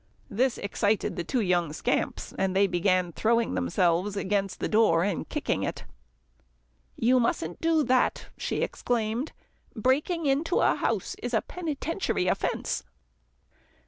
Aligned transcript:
This 0.31 0.57
excited 0.57 1.15
the 1.15 1.23
two 1.23 1.41
young 1.41 1.73
scamps, 1.73 2.33
and 2.35 2.55
they 2.55 2.65
began 2.65 3.11
throwing 3.11 3.53
themselves 3.53 4.17
against 4.17 4.59
the 4.59 4.67
door 4.67 5.03
and 5.03 5.29
kicking 5.29 5.63
at 5.63 5.81
it. 5.81 5.85
"You 6.95 7.19
mustn't 7.19 7.61
do 7.61 7.83
that," 7.83 8.25
she 8.35 8.63
exclaimed, 8.63 9.31
"breaking 9.75 10.25
into 10.25 10.59
a 10.59 10.73
house 10.73 11.15
is 11.21 11.35
a 11.35 11.41
penitentiary 11.43 12.25
offence." 12.25 12.81